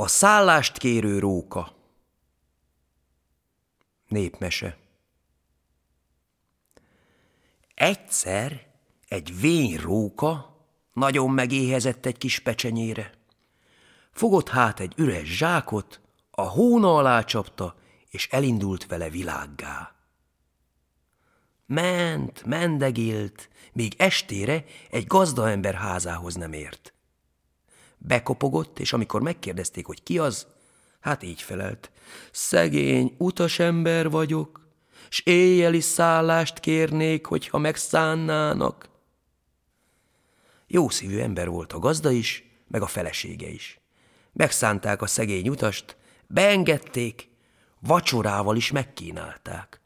A 0.00 0.06
szállást 0.06 0.78
kérő 0.78 1.18
róka 1.18 1.76
Népmese 4.08 4.78
Egyszer 7.74 8.66
egy 9.08 9.40
vén 9.40 9.76
róka 9.76 10.56
nagyon 10.92 11.30
megéhezett 11.30 12.06
egy 12.06 12.18
kis 12.18 12.38
pecsenyére. 12.38 13.12
Fogott 14.12 14.48
hát 14.48 14.80
egy 14.80 14.92
üres 14.96 15.36
zsákot, 15.36 16.00
a 16.30 16.42
hóna 16.42 16.96
alá 16.96 17.22
csapta, 17.22 17.76
és 18.08 18.28
elindult 18.28 18.86
vele 18.86 19.10
világgá. 19.10 19.94
Ment, 21.66 22.44
mendegilt, 22.44 23.48
míg 23.72 23.94
estére 23.98 24.64
egy 24.90 25.06
gazdaember 25.06 25.74
házához 25.74 26.34
nem 26.34 26.52
ért. 26.52 26.94
Bekopogott, 28.02 28.78
és 28.78 28.92
amikor 28.92 29.22
megkérdezték, 29.22 29.86
hogy 29.86 30.02
ki 30.02 30.18
az, 30.18 30.46
hát 31.00 31.22
így 31.22 31.42
felelt. 31.42 31.90
Szegény, 32.30 33.14
utasember 33.18 34.10
vagyok, 34.10 34.68
s 35.08 35.20
éjjeli 35.24 35.80
szállást 35.80 36.60
kérnék, 36.60 37.26
hogyha 37.26 37.58
megszánnának. 37.58 38.88
Jó 40.66 40.88
szívű 40.88 41.18
ember 41.18 41.48
volt 41.48 41.72
a 41.72 41.78
gazda 41.78 42.10
is, 42.10 42.44
meg 42.68 42.82
a 42.82 42.86
felesége 42.86 43.48
is. 43.48 43.80
Megszánták 44.32 45.02
a 45.02 45.06
szegény 45.06 45.48
utast, 45.48 45.96
beengedték, 46.26 47.28
vacsorával 47.80 48.56
is 48.56 48.70
megkínálták. 48.70 49.80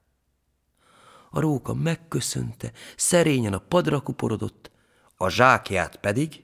A 1.30 1.40
róka 1.40 1.74
megköszönte, 1.74 2.72
szerényen 2.96 3.52
a 3.52 3.58
padra 3.58 4.00
kuporodott, 4.00 4.70
a 5.16 5.28
zsákját 5.28 5.96
pedig 5.96 6.43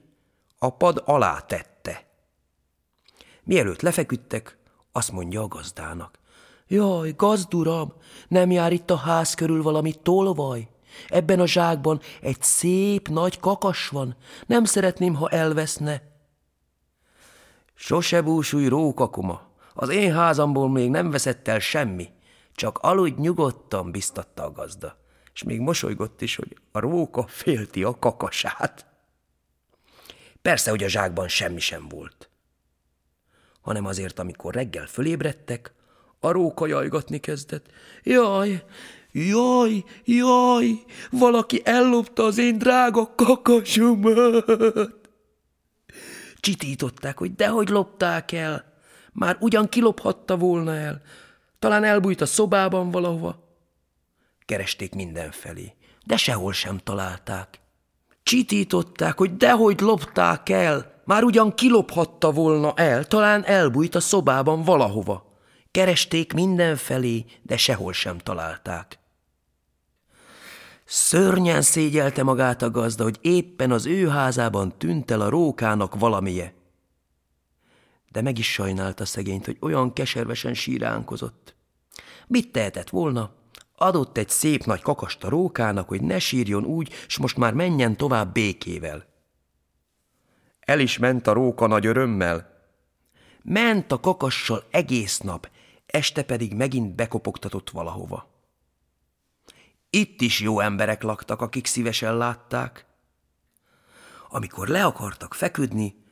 a 0.63 0.71
pad 0.71 1.03
alá 1.05 1.41
tette. 1.41 2.05
Mielőtt 3.43 3.81
lefeküdtek, 3.81 4.59
azt 4.93 5.13
mondja 5.13 5.43
a 5.43 5.49
gazdának. 5.49 6.19
Jaj, 6.69 7.13
gazduram, 7.17 7.93
nem 8.29 8.51
jár 8.51 8.73
itt 8.73 8.91
a 8.91 8.97
ház 8.97 9.35
körül 9.35 9.63
valami 9.63 9.95
tolvaj? 10.03 10.69
Ebben 11.09 11.41
a 11.41 11.47
zsákban 11.47 12.01
egy 12.21 12.43
szép 12.43 13.09
nagy 13.09 13.41
kakas 13.41 13.89
van, 13.89 14.17
nem 14.47 14.65
szeretném, 14.65 15.15
ha 15.15 15.29
elveszne. 15.29 16.03
Sose 17.75 18.23
búsulj 18.23 18.69
rókakuma, 18.69 19.43
az 19.75 19.89
én 19.89 20.13
házamból 20.13 20.69
még 20.71 20.91
nem 20.91 21.11
veszett 21.11 21.49
el 21.49 21.59
semmi, 21.59 22.09
csak 22.55 22.79
aludj 22.79 23.21
nyugodtan, 23.21 23.91
biztatta 23.91 24.45
a 24.45 24.53
gazda, 24.53 24.97
és 25.35 25.43
még 25.43 25.61
mosolygott 25.61 26.21
is, 26.21 26.37
hogy 26.37 26.57
a 26.73 26.79
róka 26.79 27.27
félti 27.27 27.83
a 27.83 27.99
kakasát. 27.99 28.90
Persze, 30.43 30.71
hogy 30.71 30.85
a 30.85 30.89
zsákban 30.89 31.29
semmi 31.29 31.61
sem 31.61 31.89
volt. 31.89 32.31
Hanem 33.61 33.87
azért, 33.87 34.19
amikor 34.19 34.55
reggel 34.55 34.87
fölébredtek, 34.87 35.73
a 36.21 36.31
róka 36.31 36.67
jajgatni 36.67 37.19
kezdett. 37.19 37.67
Jaj, 38.03 38.65
jaj, 39.13 39.85
jaj, 40.05 40.85
valaki 41.11 41.61
ellopta 41.65 42.25
az 42.25 42.39
én 42.39 42.59
drága 42.59 43.15
kakasomat. 43.15 45.11
Csitították, 46.41 47.19
hogy 47.19 47.35
dehogy 47.35 47.69
lopták 47.69 48.33
el. 48.33 48.73
Már 49.13 49.37
ugyan 49.41 49.69
kilophatta 49.69 50.37
volna 50.37 50.75
el. 50.75 51.03
Talán 51.59 51.85
elbújt 51.85 52.21
a 52.21 52.27
szobában 52.27 52.91
valahova. 52.91 53.49
Keresték 54.45 54.95
mindenfelé, 54.95 55.75
de 56.05 56.17
sehol 56.17 56.53
sem 56.53 56.79
találták. 56.79 57.60
Csitították, 58.31 59.19
hogy 59.19 59.37
dehogy 59.37 59.81
lopták 59.81 60.49
el. 60.49 61.03
Már 61.05 61.23
ugyan 61.23 61.55
kilophatta 61.55 62.33
volna 62.33 62.75
el, 62.75 63.05
talán 63.05 63.45
elbújt 63.45 63.95
a 63.95 64.01
szobában 64.01 64.63
valahova. 64.63 65.39
Keresték 65.71 66.33
mindenfelé, 66.33 67.25
de 67.43 67.57
sehol 67.57 67.93
sem 67.93 68.19
találták. 68.19 68.99
Szörnyen 70.85 71.63
szégyelte 71.63 72.23
magát 72.23 72.63
a 72.63 72.71
gazda, 72.71 73.03
hogy 73.03 73.19
éppen 73.21 73.71
az 73.71 73.87
ő 73.87 74.09
házában 74.09 74.79
tűnt 74.79 75.11
el 75.11 75.21
a 75.21 75.29
rókának 75.29 75.95
valamije. 75.99 76.55
De 78.11 78.23
meg 78.23 78.39
is 78.39 78.53
sajnálta 78.53 79.05
szegényt, 79.05 79.45
hogy 79.45 79.57
olyan 79.61 79.93
keservesen 79.93 80.55
síránkozott. 80.55 81.55
Mit 82.27 82.53
tehetett 82.53 82.91
volna? 82.91 83.40
Adott 83.83 84.17
egy 84.17 84.29
szép 84.29 84.65
nagy 84.65 84.83
kakast 84.83 85.25
a 85.25 85.29
rókának, 85.29 85.89
hogy 85.89 86.03
ne 86.03 86.19
sírjon 86.19 86.65
úgy, 86.65 86.93
s 87.07 87.19
most 87.19 87.37
már 87.37 87.55
menjen 87.55 87.97
tovább 87.97 88.33
békével. 88.33 89.07
El 90.61 90.81
is 90.81 90.99
ment 90.99 91.27
a 91.27 91.33
róka 91.33 91.67
nagy 91.67 91.87
örömmel. 91.87 92.63
Ment 93.43 93.93
a 93.93 94.01
kakassal 94.01 94.65
egész 94.71 95.19
nap, 95.19 95.51
este 95.87 96.23
pedig 96.23 96.55
megint 96.55 96.95
bekopogtatott 96.95 97.71
valahova. 97.71 98.29
Itt 99.91 100.21
is 100.21 100.41
jó 100.41 100.61
emberek 100.61 101.03
laktak, 101.03 101.41
akik 101.41 101.67
szívesen 101.67 102.17
látták. 102.17 102.87
Amikor 104.29 104.69
le 104.69 104.85
akartak 104.85 105.35
feküdni, 105.35 106.05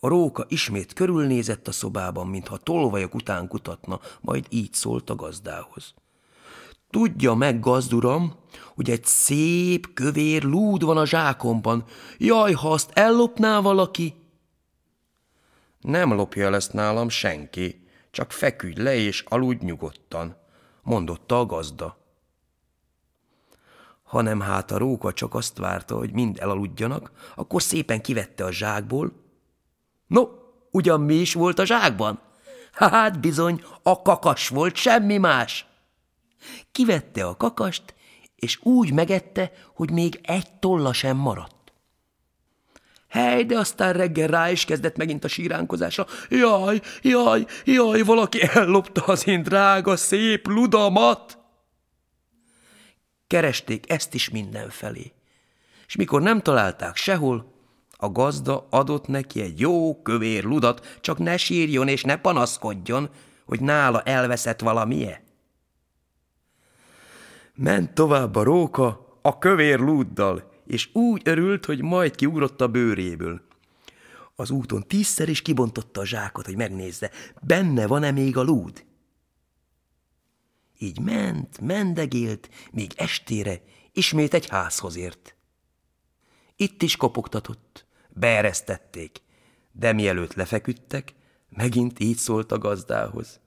a 0.00 0.08
róka 0.08 0.44
ismét 0.48 0.92
körülnézett 0.92 1.68
a 1.68 1.72
szobában, 1.72 2.26
mintha 2.26 2.56
tolvajok 2.56 3.14
után 3.14 3.48
kutatna, 3.48 4.00
majd 4.20 4.46
így 4.48 4.72
szólt 4.72 5.10
a 5.10 5.14
gazdához. 5.14 5.94
Tudja 6.94 7.34
meg, 7.34 7.60
gazduram, 7.60 8.34
hogy 8.74 8.90
egy 8.90 9.04
szép, 9.04 9.94
kövér 9.94 10.42
lúd 10.42 10.84
van 10.84 10.96
a 10.96 11.06
zsákomban. 11.06 11.84
Jaj, 12.18 12.52
ha 12.52 12.72
azt 12.72 12.90
ellopná 12.92 13.60
valaki! 13.60 14.14
Nem 15.80 16.12
lopja 16.12 16.46
el 16.46 16.60
nálam 16.72 17.08
senki, 17.08 17.86
csak 18.10 18.32
feküdj 18.32 18.80
le 18.80 18.94
és 18.94 19.24
aludj 19.28 19.64
nyugodtan, 19.64 20.36
mondotta 20.82 21.38
a 21.38 21.46
gazda 21.46 22.02
hanem 24.02 24.40
hát 24.40 24.70
a 24.70 24.78
róka 24.78 25.12
csak 25.12 25.34
azt 25.34 25.58
várta, 25.58 25.96
hogy 25.96 26.12
mind 26.12 26.38
elaludjanak, 26.40 27.10
akkor 27.34 27.62
szépen 27.62 28.00
kivette 28.00 28.44
a 28.44 28.52
zsákból. 28.52 29.12
No, 30.06 30.28
ugyan 30.70 31.00
mi 31.00 31.14
is 31.14 31.34
volt 31.34 31.58
a 31.58 31.64
zsákban? 31.64 32.20
Hát 32.72 33.20
bizony, 33.20 33.64
a 33.82 34.02
kakas 34.02 34.48
volt, 34.48 34.76
semmi 34.76 35.16
más. 35.18 35.66
Kivette 36.72 37.26
a 37.26 37.36
kakast, 37.36 37.94
és 38.36 38.58
úgy 38.62 38.92
megette, 38.92 39.52
hogy 39.74 39.90
még 39.90 40.20
egy 40.22 40.52
tolla 40.52 40.92
sem 40.92 41.16
maradt. 41.16 41.72
Hely, 43.08 43.44
de 43.44 43.58
aztán 43.58 43.92
reggel 43.92 44.28
rá 44.28 44.50
is 44.50 44.64
kezdett 44.64 44.96
megint 44.96 45.24
a 45.24 45.28
síránkozása. 45.28 46.06
Jaj, 46.28 46.80
jaj, 47.02 47.46
jaj, 47.64 48.02
valaki 48.02 48.42
ellopta 48.42 49.02
az 49.04 49.26
én 49.26 49.42
drága, 49.42 49.96
szép 49.96 50.46
ludamat! 50.46 51.38
Keresték 53.26 53.90
ezt 53.90 54.14
is 54.14 54.30
mindenfelé. 54.30 55.12
És 55.86 55.96
mikor 55.96 56.22
nem 56.22 56.40
találták 56.40 56.96
sehol, 56.96 57.52
a 57.90 58.10
gazda 58.10 58.66
adott 58.70 59.06
neki 59.06 59.40
egy 59.40 59.60
jó 59.60 60.02
kövér 60.02 60.44
ludat, 60.44 60.98
csak 61.00 61.18
ne 61.18 61.36
sírjon 61.36 61.88
és 61.88 62.02
ne 62.02 62.16
panaszkodjon, 62.16 63.10
hogy 63.46 63.60
nála 63.60 64.02
elveszett 64.02 64.60
valamie. 64.60 65.23
Ment 67.54 67.94
tovább 67.94 68.34
a 68.34 68.42
róka 68.42 69.18
a 69.22 69.38
kövér 69.38 69.78
lúddal, 69.78 70.52
és 70.66 70.94
úgy 70.94 71.22
örült, 71.24 71.64
hogy 71.64 71.82
majd 71.82 72.14
kiugrott 72.14 72.60
a 72.60 72.68
bőréből. 72.68 73.42
Az 74.34 74.50
úton 74.50 74.82
tízszer 74.86 75.28
is 75.28 75.42
kibontotta 75.42 76.00
a 76.00 76.06
zsákot, 76.06 76.44
hogy 76.44 76.56
megnézze, 76.56 77.10
benne 77.42 77.86
van-e 77.86 78.10
még 78.10 78.36
a 78.36 78.42
lúd. 78.42 78.84
Így 80.78 81.00
ment, 81.00 81.60
mendegélt, 81.60 82.48
míg 82.72 82.92
estére 82.96 83.62
ismét 83.92 84.34
egy 84.34 84.48
házhoz 84.48 84.96
ért. 84.96 85.36
Itt 86.56 86.82
is 86.82 86.96
kopogtatott, 86.96 87.86
beeresztették, 88.08 89.22
de 89.72 89.92
mielőtt 89.92 90.34
lefeküdtek, 90.34 91.14
megint 91.48 92.00
így 92.00 92.16
szólt 92.16 92.52
a 92.52 92.58
gazdához. 92.58 93.40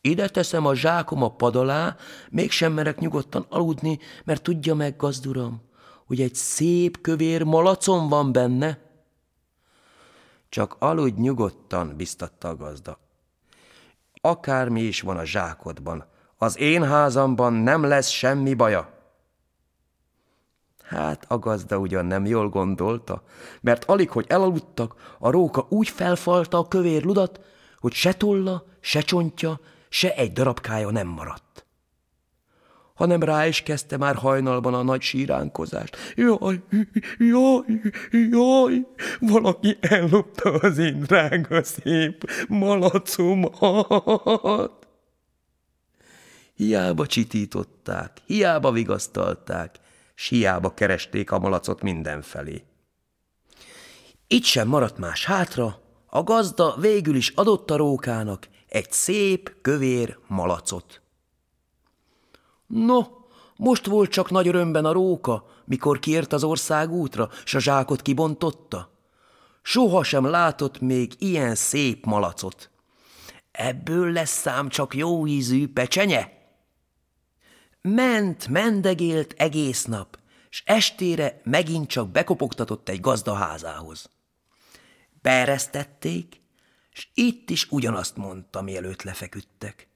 Ide 0.00 0.28
teszem 0.28 0.66
a 0.66 0.74
zsákom 0.74 1.22
a 1.22 1.28
pad 1.28 1.56
alá, 1.56 1.96
mégsem 2.30 2.72
merek 2.72 2.98
nyugodtan 2.98 3.46
aludni, 3.48 3.98
mert 4.24 4.42
tudja 4.42 4.74
meg, 4.74 4.96
gazduram, 4.96 5.62
hogy 6.06 6.20
egy 6.20 6.34
szép 6.34 7.00
kövér 7.00 7.42
malacom 7.42 8.08
van 8.08 8.32
benne. 8.32 8.78
Csak 10.48 10.76
aludj 10.78 11.20
nyugodtan, 11.20 11.96
biztatta 11.96 12.48
a 12.48 12.56
gazda 12.56 12.98
akármi 14.20 14.80
is 14.80 15.00
van 15.00 15.16
a 15.16 15.24
zsákodban, 15.24 16.04
az 16.36 16.58
én 16.58 16.84
házamban 16.84 17.52
nem 17.52 17.84
lesz 17.84 18.08
semmi 18.08 18.54
baja. 18.54 18.98
Hát 20.82 21.24
a 21.28 21.38
gazda 21.38 21.78
ugyan 21.78 22.06
nem 22.06 22.26
jól 22.26 22.48
gondolta, 22.48 23.22
mert 23.60 23.84
alig, 23.84 24.10
hogy 24.10 24.26
elaludtak, 24.28 25.16
a 25.18 25.30
róka 25.30 25.66
úgy 25.68 25.88
felfalta 25.88 26.58
a 26.58 26.68
kövér 26.68 27.04
ludat, 27.04 27.40
hogy 27.78 27.92
se 27.92 28.12
tolla, 28.12 28.64
se 28.80 29.00
csontja, 29.00 29.60
se 29.92 30.14
egy 30.14 30.32
darabkája 30.32 30.90
nem 30.90 31.06
maradt. 31.06 31.64
hanem 32.94 33.22
rá 33.22 33.46
is 33.46 33.62
kezdte 33.62 33.96
már 33.96 34.14
hajnalban 34.14 34.74
a 34.74 34.82
nagy 34.82 35.00
síránkozást. 35.00 35.96
Jaj, 36.14 36.62
jaj, 37.18 37.80
jaj, 38.30 38.86
valaki 39.20 39.76
ellopta 39.80 40.50
az 40.50 40.78
én 40.78 41.00
drága 41.00 41.62
szép 41.62 42.30
malacomat. 42.48 43.68
Hiába 46.54 47.06
csitították, 47.06 48.16
hiába 48.26 48.72
vigasztalták, 48.72 49.76
s 50.14 50.28
hiába 50.28 50.74
keresték 50.74 51.30
a 51.30 51.38
malacot 51.38 51.82
mindenfelé. 51.82 52.64
Itt 54.26 54.44
sem 54.44 54.68
maradt 54.68 54.98
más 54.98 55.24
hátra, 55.24 55.80
a 56.06 56.22
gazda 56.22 56.76
végül 56.80 57.14
is 57.14 57.28
adott 57.28 57.70
a 57.70 57.76
rókának 57.76 58.48
egy 58.70 58.92
szép, 58.92 59.56
kövér 59.62 60.18
malacot. 60.26 61.00
No, 62.66 63.00
most 63.56 63.86
volt 63.86 64.10
csak 64.10 64.30
nagy 64.30 64.48
örömben 64.48 64.84
a 64.84 64.92
róka, 64.92 65.46
mikor 65.64 65.98
kiért 65.98 66.32
az 66.32 66.44
ország 66.44 66.90
útra, 66.90 67.30
s 67.44 67.54
a 67.54 67.58
zsákot 67.58 68.02
kibontotta. 68.02 68.90
Soha 69.62 70.02
sem 70.02 70.24
látott 70.24 70.80
még 70.80 71.12
ilyen 71.18 71.54
szép 71.54 72.04
malacot. 72.04 72.70
Ebből 73.50 74.12
lesz 74.12 74.40
szám 74.40 74.68
csak 74.68 74.94
jó 74.94 75.26
ízű 75.26 75.72
pecsenye. 75.72 76.32
Ment, 77.82 78.48
mendegélt 78.48 79.34
egész 79.36 79.84
nap, 79.84 80.18
s 80.48 80.62
estére 80.66 81.40
megint 81.44 81.88
csak 81.88 82.08
bekopogtatott 82.08 82.88
egy 82.88 83.00
gazdaházához. 83.00 84.10
Beeresztették, 85.22 86.39
s 87.00 87.08
itt 87.14 87.50
is 87.50 87.66
ugyanazt 87.70 88.16
mondta, 88.16 88.62
mielőtt 88.62 89.02
lefeküdtek. 89.02 89.88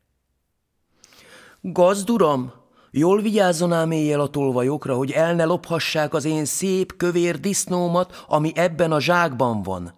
Gazduram, 1.61 2.53
jól 2.91 3.21
vigyázzon 3.21 3.73
ám 3.73 3.91
éjjel 3.91 4.21
a 4.21 4.29
tolvajokra, 4.29 4.97
hogy 4.97 5.11
el 5.11 5.35
ne 5.35 5.45
lophassák 5.45 6.15
az 6.15 6.25
én 6.25 6.45
szép, 6.45 6.97
kövér 6.97 7.41
disznómat, 7.41 8.25
ami 8.29 8.53
ebben 8.55 8.93
a 8.93 9.01
zsákban 9.01 9.63
van. 9.63 9.95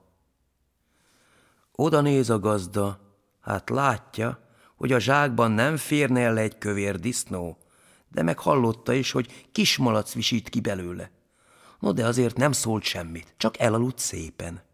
Oda 1.73 2.00
néz 2.00 2.31
a 2.31 2.38
gazda, 2.38 3.00
hát 3.41 3.70
látja, 3.70 4.38
hogy 4.76 4.93
a 4.93 4.99
zsákban 4.99 5.50
nem 5.50 5.76
férne 5.76 6.20
el 6.20 6.38
egy 6.38 6.58
kövér 6.58 7.00
disznó, 7.00 7.58
de 8.08 8.23
meghallotta 8.23 8.93
is, 8.93 9.11
hogy 9.11 9.47
kismalac 9.53 10.12
visít 10.12 10.49
ki 10.49 10.61
belőle. 10.61 11.11
No, 11.79 11.93
de 11.93 12.06
azért 12.06 12.37
nem 12.37 12.53
szólt 12.53 12.82
semmit, 12.82 13.35
csak 13.37 13.58
elaludt 13.58 13.99
szépen. 13.99 14.66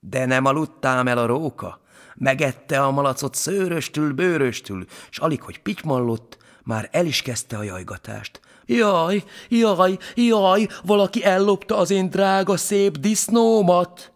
De 0.00 0.24
nem 0.24 0.44
aludtám 0.44 1.08
el 1.08 1.18
a 1.18 1.26
róka? 1.26 1.80
Megette 2.14 2.82
a 2.82 2.90
malacot 2.90 3.34
szőröstül, 3.34 4.12
bőröstül, 4.12 4.84
s 5.10 5.18
alig, 5.18 5.42
hogy 5.42 5.62
pitymallott, 5.62 6.38
már 6.64 6.88
el 6.92 7.06
is 7.06 7.22
kezdte 7.22 7.56
a 7.56 7.62
jajgatást. 7.62 8.40
Jaj, 8.64 9.24
jaj, 9.48 9.98
jaj, 10.14 10.68
valaki 10.84 11.24
ellopta 11.24 11.76
az 11.76 11.90
én 11.90 12.10
drága 12.10 12.56
szép 12.56 12.98
disznómat! 12.98 14.12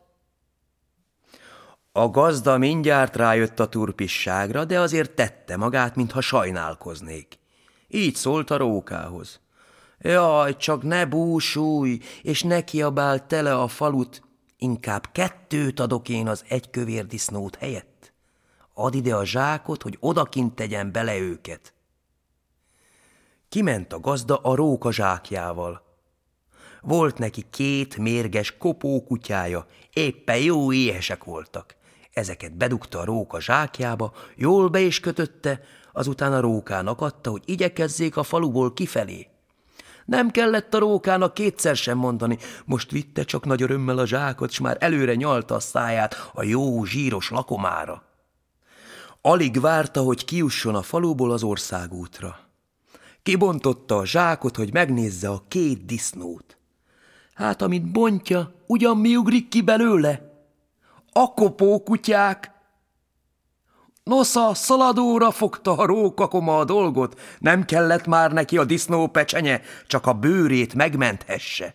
A 1.92 2.08
gazda 2.08 2.58
mindjárt 2.58 3.16
rájött 3.16 3.60
a 3.60 3.68
turpisságra, 3.68 4.64
de 4.64 4.80
azért 4.80 5.10
tette 5.10 5.56
magát, 5.56 5.96
mintha 5.96 6.20
sajnálkoznék. 6.20 7.38
Így 7.88 8.14
szólt 8.14 8.50
a 8.50 8.56
rókához. 8.56 9.40
Jaj, 9.98 10.56
csak 10.56 10.82
ne 10.82 11.06
búsulj, 11.06 11.98
és 12.22 12.42
ne 12.42 12.64
kiabál 12.64 13.26
tele 13.26 13.54
a 13.54 13.68
falut, 13.68 14.22
inkább 14.60 15.08
kettőt 15.12 15.80
adok 15.80 16.08
én 16.08 16.28
az 16.28 16.44
egy 16.48 16.70
kövér 16.70 17.06
disznót 17.06 17.56
helyett. 17.56 18.12
Add 18.74 18.94
ide 18.94 19.14
a 19.14 19.24
zsákot, 19.24 19.82
hogy 19.82 19.96
odakint 20.00 20.54
tegyen 20.54 20.92
bele 20.92 21.18
őket. 21.18 21.74
Kiment 23.48 23.92
a 23.92 24.00
gazda 24.00 24.36
a 24.36 24.54
róka 24.54 24.92
zsákjával. 24.92 25.82
Volt 26.80 27.18
neki 27.18 27.44
két 27.50 27.96
mérges 27.96 28.56
kopókutyája, 28.56 29.66
éppen 29.92 30.38
jó 30.38 30.72
éhesek 30.72 31.24
voltak. 31.24 31.76
Ezeket 32.12 32.56
bedugta 32.56 32.98
a 32.98 33.04
róka 33.04 33.40
zsákjába, 33.40 34.12
jól 34.36 34.68
be 34.68 34.80
is 34.80 35.00
kötötte, 35.00 35.60
azután 35.92 36.32
a 36.32 36.40
rókának 36.40 37.00
adta, 37.00 37.30
hogy 37.30 37.42
igyekezzék 37.44 38.16
a 38.16 38.22
faluból 38.22 38.72
kifelé. 38.72 39.29
Nem 40.10 40.30
kellett 40.30 40.74
a 40.74 40.78
rókának 40.78 41.34
kétszer 41.34 41.76
sem 41.76 41.98
mondani, 41.98 42.38
most 42.64 42.90
vitte 42.90 43.24
csak 43.24 43.44
nagy 43.44 43.62
örömmel 43.62 43.98
a 43.98 44.06
zsákot, 44.06 44.50
s 44.50 44.60
már 44.60 44.76
előre 44.80 45.14
nyalta 45.14 45.54
a 45.54 45.60
száját 45.60 46.30
a 46.32 46.42
jó 46.42 46.84
zsíros 46.84 47.30
lakomára. 47.30 48.02
Alig 49.20 49.60
várta, 49.60 50.02
hogy 50.02 50.24
kiusson 50.24 50.74
a 50.74 50.82
faluból 50.82 51.30
az 51.30 51.42
országútra. 51.42 52.38
Kibontotta 53.22 53.96
a 53.96 54.06
zsákot, 54.06 54.56
hogy 54.56 54.72
megnézze 54.72 55.28
a 55.28 55.44
két 55.48 55.84
disznót. 55.84 56.56
Hát, 57.34 57.62
amit 57.62 57.92
bontja, 57.92 58.54
ugyan 58.66 58.96
mi 58.96 59.16
ugrik 59.16 59.48
ki 59.48 59.62
belőle? 59.62 60.42
A 61.12 61.34
kopókutyák! 61.34 62.52
Nosza, 64.10 64.54
szaladóra 64.54 65.30
fogta 65.30 65.76
a 65.76 65.86
rókakoma 65.86 66.58
a 66.58 66.64
dolgot, 66.64 67.20
nem 67.38 67.64
kellett 67.64 68.06
már 68.06 68.32
neki 68.32 68.58
a 68.58 68.64
disznó 68.64 69.06
pecsenye, 69.06 69.60
csak 69.86 70.06
a 70.06 70.12
bőrét 70.12 70.74
megmenthesse. 70.74 71.74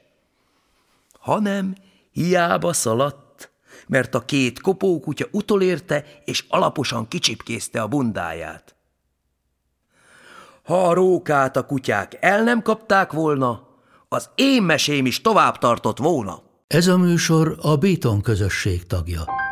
Hanem 1.19 1.75
hiába 2.11 2.73
szaladt, 2.73 3.51
mert 3.87 4.15
a 4.15 4.25
két 4.25 4.61
kopókutya 4.61 5.25
utolérte, 5.31 6.05
és 6.25 6.45
alaposan 6.49 7.07
kicsipkészte 7.07 7.81
a 7.81 7.87
bundáját. 7.87 8.75
Ha 10.63 10.87
a 10.87 10.93
rókát 10.93 11.55
a 11.55 11.65
kutyák 11.65 12.17
el 12.19 12.43
nem 12.43 12.61
kapták 12.61 13.11
volna, 13.11 13.67
az 14.07 14.29
én 14.35 14.63
mesém 14.63 15.05
is 15.05 15.21
tovább 15.21 15.57
tartott 15.57 15.97
volna. 15.97 16.41
Ez 16.67 16.87
a 16.87 16.97
műsor 16.97 17.57
a 17.61 17.75
Béton 17.75 18.21
közösség 18.21 18.87
tagja. 18.87 19.44